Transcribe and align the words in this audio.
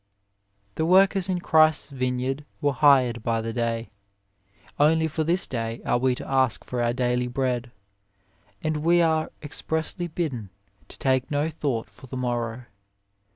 II 0.01 0.57
The 0.77 0.85
workers 0.87 1.29
in 1.29 1.41
Christ 1.41 1.89
s 1.89 1.89
vine 1.99 2.17
yard 2.17 2.45
were 2.59 2.73
hired 2.73 3.21
by 3.21 3.39
the 3.39 3.53
day; 3.53 3.91
only 4.79 5.07
for 5.07 5.23
this 5.23 5.45
day 5.45 5.79
are 5.85 5.99
we 5.99 6.15
to 6.15 6.27
ask 6.27 6.61
18 6.61 6.61
OF 6.61 6.61
LIFE 6.61 6.69
for 6.71 6.83
our 6.83 6.93
daily 6.93 7.27
bread, 7.27 7.71
and 8.63 8.77
we 8.77 8.99
are 9.03 9.31
expressly 9.43 10.07
bidden 10.07 10.49
to 10.87 10.97
take 10.97 11.29
no 11.29 11.51
thought 11.51 11.91
for 11.91 12.07
the 12.07 12.17
morrow. 12.17 12.65